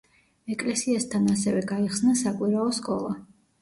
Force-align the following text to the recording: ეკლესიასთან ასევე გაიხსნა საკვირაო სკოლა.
ეკლესიასთან 0.55 1.29
ასევე 1.35 1.63
გაიხსნა 1.75 2.17
საკვირაო 2.27 2.77
სკოლა. 2.83 3.19